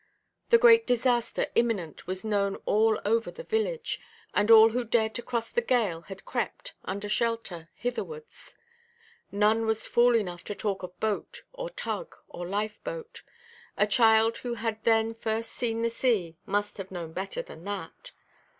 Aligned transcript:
The 0.49 0.57
great 0.57 0.87
disaster 0.87 1.45
imminent 1.53 2.07
was 2.07 2.25
known 2.25 2.55
all 2.65 2.99
over 3.05 3.29
the 3.29 3.43
village, 3.43 4.01
and 4.33 4.49
all 4.49 4.69
who 4.69 4.83
dared 4.83 5.13
to 5.13 5.21
cross 5.21 5.51
the 5.51 5.61
gale 5.61 6.01
had 6.01 6.25
crept, 6.25 6.73
under 6.83 7.07
shelter, 7.07 7.69
hitherwards. 7.75 8.55
None 9.31 9.67
was 9.67 9.85
fool 9.85 10.15
enough 10.15 10.43
to 10.45 10.55
talk 10.55 10.81
of 10.81 10.99
boat, 10.99 11.43
or 11.53 11.69
tug, 11.69 12.15
or 12.29 12.47
lifeboat; 12.47 13.21
a 13.77 13.85
child 13.85 14.37
who 14.39 14.55
had 14.55 14.83
then 14.85 15.13
first 15.13 15.51
seen 15.51 15.83
the 15.83 15.89
sea 15.91 16.35
must 16.47 16.77
have 16.77 16.89
known 16.89 17.13
better 17.13 17.43
than 17.43 17.63
that. 17.65 18.11